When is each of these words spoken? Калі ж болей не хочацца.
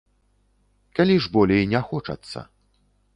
Калі 0.99 1.17
ж 1.25 1.29
болей 1.35 1.63
не 1.73 1.81
хочацца. 1.91 2.39